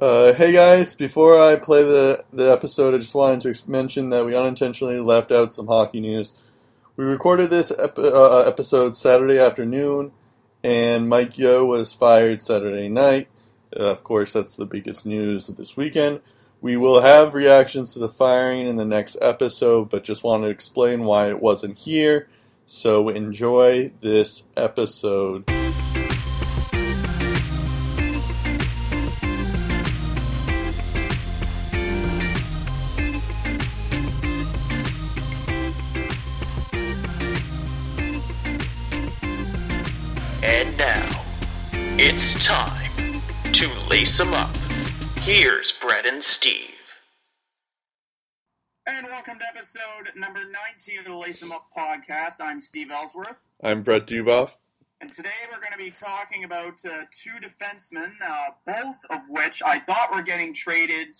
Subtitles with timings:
[0.00, 4.24] Uh, hey guys, before I play the, the episode, I just wanted to mention that
[4.24, 6.34] we unintentionally left out some hockey news.
[6.94, 10.12] We recorded this ep- uh, episode Saturday afternoon,
[10.62, 13.26] and Mike Yeo was fired Saturday night.
[13.76, 16.20] Uh, of course, that's the biggest news of this weekend.
[16.60, 20.52] We will have reactions to the firing in the next episode, but just wanted to
[20.52, 22.28] explain why it wasn't here.
[22.66, 25.50] So enjoy this episode.
[42.10, 43.20] It's time
[43.52, 44.56] to lace 'em up.
[45.18, 46.74] Here's Brett and Steve.
[48.86, 52.36] And welcome to episode number 19 of the Lace 'em Up podcast.
[52.40, 53.50] I'm Steve Ellsworth.
[53.62, 54.56] I'm Brett Duboff.
[55.02, 59.62] And today we're going to be talking about uh, two defensemen, uh, both of which
[59.62, 61.14] I thought were getting traded.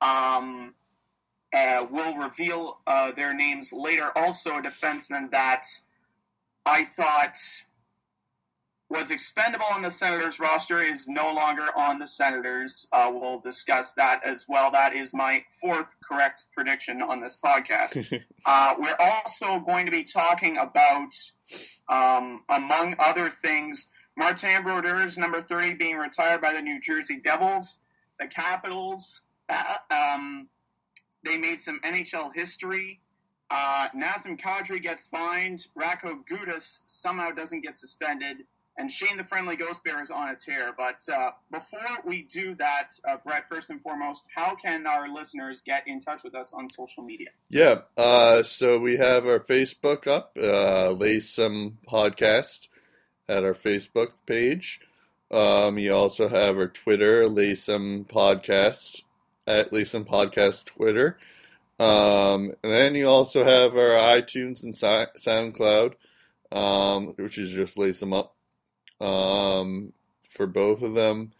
[0.00, 0.76] Um,
[1.52, 4.12] uh, we'll reveal uh, their names later.
[4.14, 5.66] Also, a defenseman that
[6.64, 7.36] I thought
[8.92, 12.86] was expendable on the Senators roster is no longer on the Senators.
[12.92, 14.70] Uh, we'll discuss that as well.
[14.70, 18.22] That is my fourth correct prediction on this podcast.
[18.44, 21.14] uh, we're also going to be talking about,
[21.88, 27.80] um, among other things, Martin Brodeurs, number 30, being retired by the New Jersey Devils.
[28.20, 30.48] The Capitals, uh, um,
[31.24, 33.00] they made some NHL history.
[33.50, 35.66] Uh, Nazem Kadri gets fined.
[35.80, 38.44] Radko Gudas somehow doesn't get suspended
[38.76, 40.72] and Shane the Friendly Ghost Bear is on its hair.
[40.76, 45.60] But uh, before we do that, uh, Brett, first and foremost, how can our listeners
[45.60, 47.28] get in touch with us on social media?
[47.48, 52.68] Yeah, uh, so we have our Facebook up, uh, Lace 'em Podcast,
[53.28, 54.80] at our Facebook page.
[55.30, 59.02] Um, you also have our Twitter, Lace 'em Podcast,
[59.46, 61.18] at Lace 'em Podcast Twitter.
[61.78, 64.86] Um, and then you also have our iTunes and si-
[65.16, 65.94] SoundCloud,
[66.52, 68.36] um, which is just Lace 'em Up
[69.02, 71.32] um, for both of them.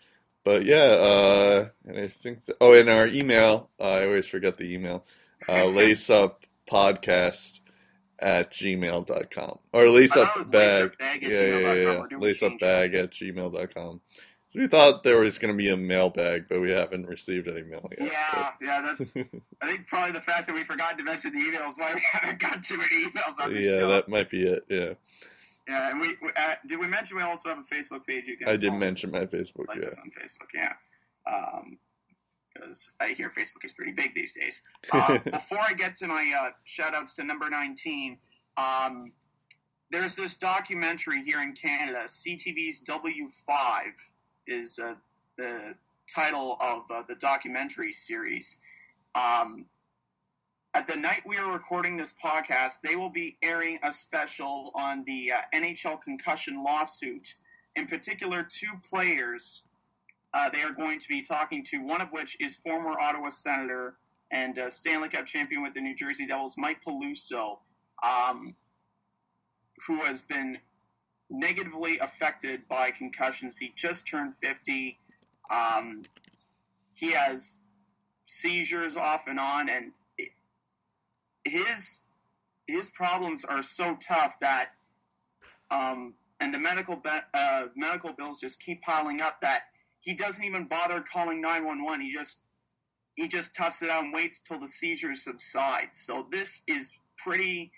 [0.45, 4.57] But yeah, uh, and I think, th- oh, and our email, uh, I always forget
[4.57, 5.05] the email,
[5.49, 7.61] uh, lace up podcast
[8.19, 9.59] at gmail.com.
[9.73, 10.93] Or lace up bag.
[10.93, 12.03] laceupbag at Yeah, yeah, yeah.
[12.11, 14.01] We're Lace up bag at gmail.com.
[14.51, 17.63] So we thought there was going to be a mailbag, but we haven't received any
[17.63, 18.13] mail yet.
[18.13, 19.17] Yeah, yeah, that's.
[19.63, 22.39] I think probably the fact that we forgot to mention the emails why we haven't
[22.39, 23.89] got too many emails on the yeah, show.
[23.89, 24.65] that might be it.
[24.69, 24.93] Yeah,
[25.69, 28.27] Yeah, and we, we uh, did we mention we also have a Facebook page?
[28.27, 29.69] You can I did mention my Facebook.
[29.69, 29.87] like Yeah.
[29.87, 30.49] on Facebook.
[30.55, 30.73] Yeah,
[32.55, 34.63] because I hear Facebook is pretty big these days.
[34.93, 38.19] Uh, before I get to my uh, shout outs to number 19,
[38.57, 39.13] um,
[39.91, 42.05] there's this documentary here in Canada.
[42.07, 43.93] CTV's W5
[44.47, 44.95] is uh,
[45.39, 45.75] the
[46.13, 48.59] title of uh, the documentary series.
[49.15, 49.67] Um,
[50.75, 55.05] at the night we are recording this podcast, they will be airing a special on
[55.05, 57.35] the uh, NHL concussion lawsuit.
[57.77, 59.65] In particular, two players
[60.35, 63.97] uh, they are going to be talking to, one of which is former Ottawa Senator
[64.31, 67.59] and uh, Stanley Cup champion with the New Jersey Devils, Mike Peluso,
[68.03, 68.55] um,
[69.87, 70.57] who has been
[71.29, 73.59] negatively affected by concussions.
[73.59, 74.97] He just turned 50.
[75.51, 76.01] Um,
[76.95, 77.59] he has
[78.25, 79.93] seizures off and on, and
[81.45, 82.03] his
[82.67, 84.71] his problems are so tough that,
[85.71, 89.65] um, and the medical be- uh, medical bills just keep piling up that
[90.01, 92.01] he doesn't even bother calling 911.
[92.01, 92.43] He just
[93.15, 95.89] he just toughs it out and waits till the seizures subside.
[95.93, 97.71] So this is pretty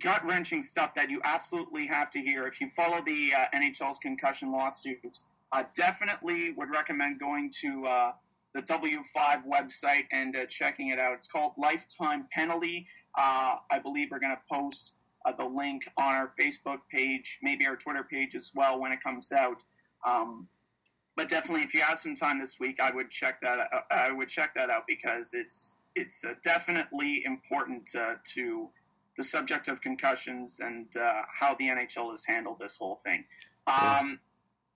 [0.00, 3.98] gut wrenching stuff that you absolutely have to hear if you follow the uh, NHL's
[3.98, 5.20] concussion lawsuit.
[5.52, 8.12] Uh, definitely would recommend going to uh,
[8.54, 11.14] the W5 website and uh, checking it out.
[11.14, 12.86] It's called Lifetime Penalty.
[13.16, 17.66] Uh, I believe we're going to post uh, the link on our Facebook page, maybe
[17.66, 19.62] our Twitter page as well when it comes out.
[20.06, 20.48] Um,
[21.16, 23.68] but definitely, if you have some time this week, I would check that.
[23.72, 28.68] Out, I would check that out because it's it's uh, definitely important uh, to
[29.16, 33.24] the subject of concussions and uh, how the NHL has handled this whole thing.
[33.66, 34.18] Um,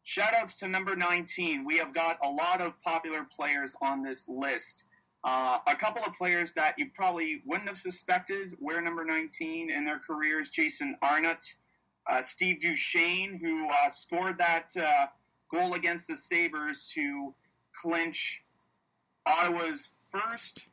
[0.07, 1.65] shout outs to number 19.
[1.65, 4.85] We have got a lot of popular players on this list.
[5.25, 9.85] Uh, a couple of players that you probably wouldn't have suspected were number 19 in
[9.85, 11.57] their careers Jason Arnott,
[12.09, 15.07] uh, Steve Duchesne, who uh, scored that uh,
[15.53, 17.35] goal against the Sabres to
[17.83, 18.45] clinch
[19.27, 20.69] Ottawa's first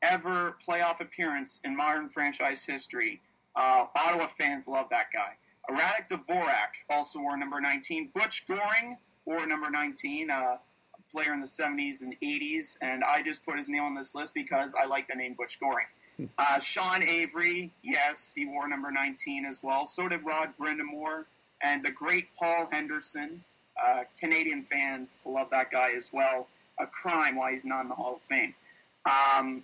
[0.00, 3.20] ever playoff appearance in modern franchise history.
[3.56, 5.32] Uh, Ottawa fans love that guy.
[5.70, 8.10] Radek Dvorak also wore number 19.
[8.14, 10.30] Butch Goring wore number 19.
[10.30, 10.56] Uh,
[11.10, 14.34] player in the 70s and 80s, and I just put his name on this list
[14.34, 15.86] because I like the name Butch Goring.
[16.38, 19.84] Uh, Sean Avery, yes, he wore number 19 as well.
[19.84, 21.26] So did Rod Brind'Amour
[21.62, 23.44] and the great Paul Henderson.
[23.84, 26.48] Uh, Canadian fans love that guy as well.
[26.80, 28.54] A crime why he's not in the Hall of Fame.
[29.04, 29.62] Um,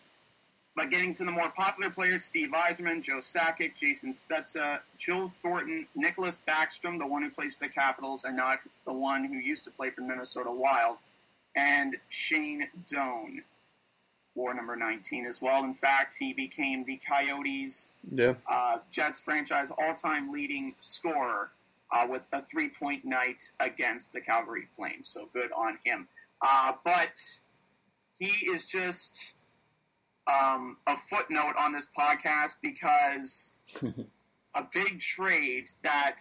[0.76, 5.86] but getting to the more popular players, Steve Yzerman, Joe Sakic, Jason Spezza, Joe Thornton,
[5.96, 9.64] Nicklas Backstrom, the one who plays for the Capitals and not the one who used
[9.64, 10.98] to play for Minnesota Wild,
[11.56, 13.42] and Shane Doan
[14.34, 15.62] wore number 19 as well.
[15.64, 18.34] In fact, he became the Coyotes Yeah.
[18.50, 21.50] uh, Jets franchise all-time leading scorer
[21.90, 25.08] uh, with a three-point night against the Calgary Flames.
[25.08, 26.08] So good on him.
[26.40, 27.20] Uh, but
[28.19, 29.34] he is just
[30.26, 33.54] um, a footnote on this podcast because
[34.54, 36.16] a big trade that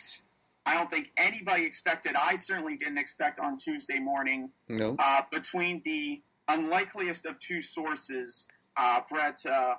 [0.66, 2.14] I don't think anybody expected.
[2.16, 4.96] I certainly didn't expect on Tuesday morning No.
[5.00, 8.48] uh, between the unlikeliest of two sources.
[8.78, 9.76] Uh, Brett, uh,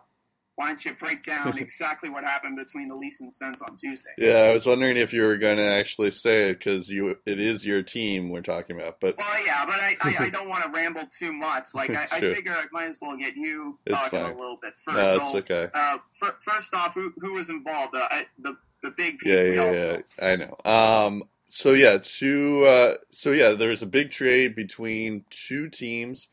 [0.56, 3.76] why don't you break down exactly what happened between the Leafs and the Sens on
[3.76, 4.10] Tuesday?
[4.18, 7.40] Yeah, I was wondering if you were going to actually say it because you it
[7.40, 9.00] is your team we're talking about.
[9.00, 11.68] But Well, yeah, but I, I, I don't want to ramble too much.
[11.74, 12.06] Like, I.
[12.12, 14.32] I figure I might as well get you It's talking fine.
[14.32, 14.96] a little bit first.
[14.96, 15.68] no, so, okay.
[15.72, 17.94] uh, fir- first off, who, who was involved?
[17.94, 19.46] Uh, I, the the big piece.
[19.46, 20.26] Yeah, yeah, yeah.
[20.26, 20.56] I know.
[20.70, 21.22] Um.
[21.48, 22.64] So yeah, two.
[22.66, 26.28] Uh, so yeah, there's a big trade between two teams,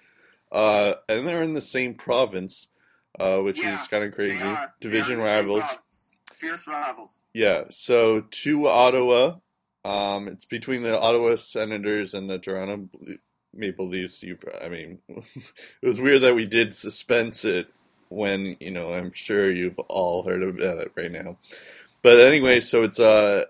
[0.51, 2.67] uh, and they're in the same province,
[3.19, 4.43] uh, which Yeah, is kind of crazy.
[4.81, 5.61] Division rivals.
[5.61, 6.11] province.
[6.33, 7.17] Fierce rivals.
[7.33, 7.65] Yeah.
[7.71, 9.35] So to Ottawa.
[9.85, 12.89] Um, it's between the Ottawa Senators and the Toronto
[13.53, 14.21] Maple Leafs.
[14.21, 15.17] You, I mean, it
[15.81, 17.67] was weird that we did suspense it
[18.09, 21.37] when you know I'm sure you've all heard about it right now.
[22.03, 23.45] But anyway, so it's uh,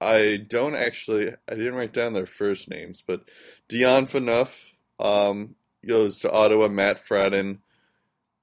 [0.00, 3.22] I don't actually I didn't write down their first names, but
[3.68, 5.54] Dion Phaneuf um
[5.86, 6.68] goes to Ottawa.
[6.68, 7.58] Matt Frattin,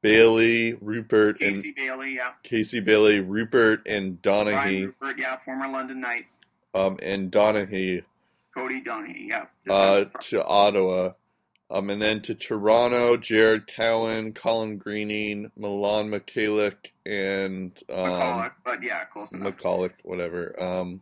[0.01, 2.31] Bailey, Rupert, Casey and Bailey, yeah.
[2.43, 5.37] Casey Bailey, Rupert, and Brian Donaghey, Rupert, yeah.
[5.37, 6.25] Former London Knight.
[6.73, 8.03] um, and Donaghey
[8.55, 9.45] Cody Donaghey, yeah.
[9.69, 11.11] uh, to Ottawa.
[11.69, 18.83] Um, and then to Toronto, Jared Cowen, Colin Greening, Milan Michalek, and um, McCulloch, but
[18.83, 19.55] yeah, close enough.
[19.55, 20.61] McCulloch, whatever.
[20.61, 20.99] Um,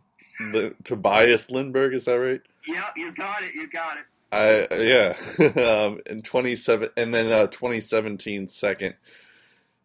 [0.51, 2.41] the, Tobias Lindberg, is that right?
[2.67, 3.55] yeah, you got it.
[3.55, 4.03] You got it.
[4.31, 5.15] I yeah,
[5.85, 8.95] um, in twenty seven, and then uh, 2017 second.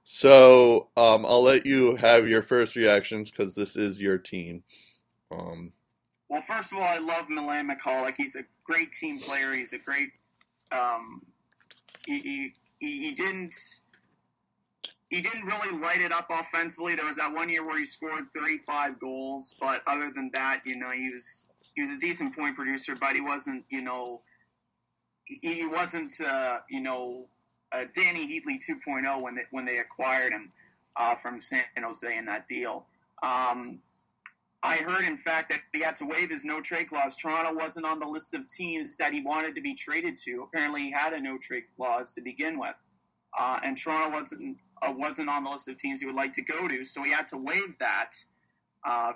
[0.04, 4.62] So um, I'll let you have your first reactions because this is your team.
[5.32, 5.72] Um,
[6.28, 8.14] Well, first of all, I love Milan Michalek.
[8.16, 9.52] He's a great team player.
[9.52, 10.10] He's a great.
[10.72, 11.22] Um,
[12.06, 13.54] he, he, he he didn't.
[15.08, 16.96] He didn't really light it up offensively.
[16.96, 20.76] There was that one year where he scored 35 goals, but other than that, you
[20.76, 24.20] know, he was he was a decent point producer, but he wasn't, you know,
[25.42, 27.26] he, wasn't, uh, you know,
[27.72, 30.52] uh, Dany Heatley 2.0 when they when they acquired him
[30.96, 32.86] uh, from San Jose in that deal.
[33.22, 33.80] Um,
[34.62, 37.16] I heard, in fact, that he had to waive his no trade clause.
[37.16, 40.42] Toronto wasn't on the list of teams that he wanted to be traded to.
[40.42, 42.76] Apparently, he had a no trade clause to begin with,
[43.38, 46.42] uh, and Toronto wasn't uh, wasn't on the list of teams he would like to
[46.42, 46.82] go to.
[46.84, 48.12] So he had to waive that
[48.84, 49.12] uh,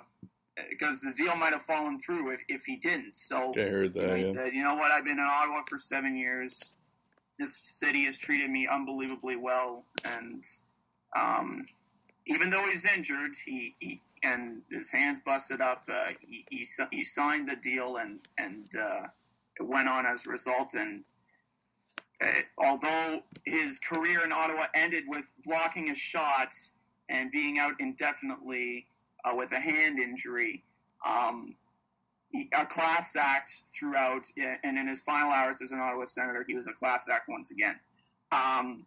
[0.69, 3.15] because the deal might have fallen through if, if he didn't.
[3.15, 4.17] So I heard that.
[4.17, 4.31] he Yeah.
[4.31, 4.91] said, "You know what?
[4.91, 6.73] I've been in Ottawa for seven years.
[7.37, 10.43] This city has treated me unbelievably well, and
[11.15, 11.65] um,
[12.25, 17.03] even though he's injured, he, he and his hands busted up, uh, he, he he
[17.03, 19.03] signed the deal, and and uh,
[19.59, 20.73] it went on as a result.
[20.73, 21.03] And
[22.21, 26.53] uh, although his career in Ottawa ended with blocking a shot
[27.07, 28.85] and being out indefinitely
[29.25, 30.63] uh, with a hand injury.
[31.07, 31.55] Um,
[32.33, 34.27] a class act throughout,
[34.63, 37.49] and in his final hours as an Ottawa Senator, he was a class act once
[37.51, 37.79] again.
[38.31, 38.85] Um,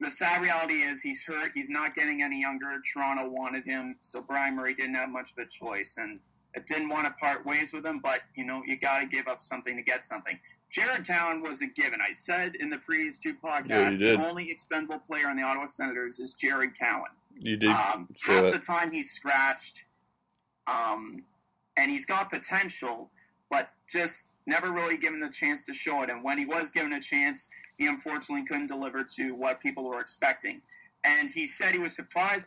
[0.00, 1.52] the sad reality is he's hurt.
[1.54, 2.66] He's not getting any younger.
[2.92, 6.20] Toronto wanted him, so Bryan Murray didn't have much of a choice, and
[6.54, 8.00] it didn't want to part ways with him.
[8.00, 10.38] But you know, you got to give up something to get something.
[10.70, 12.00] Jared Cowen was a given.
[12.06, 15.66] I said in the previous two podcasts, Yeah, the only expendable player on the Ottawa
[15.66, 17.12] Senators is Jared Cowen.
[17.40, 18.52] You did Um, half that.
[18.52, 19.84] the time he's scratched,
[20.66, 21.24] um,
[21.76, 23.10] and he's got potential,
[23.50, 26.10] but just never really given the chance to show it.
[26.10, 27.48] And when he was given a chance,
[27.78, 30.60] he unfortunately couldn't deliver to what people were expecting.
[31.04, 32.42] And he said he was surprised that